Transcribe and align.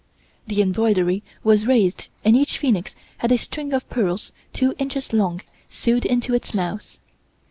The 0.47 0.63
embroidery 0.63 1.21
was 1.43 1.67
raised 1.67 2.07
and 2.25 2.35
each 2.35 2.57
phoenix 2.57 2.95
had 3.19 3.31
a 3.31 3.37
string 3.37 3.71
of 3.71 3.87
pearls 3.87 4.31
two 4.51 4.73
inches 4.79 5.13
long 5.13 5.41
sewed 5.69 6.05
into 6.07 6.33
its 6.33 6.55
mouth. 6.55 6.97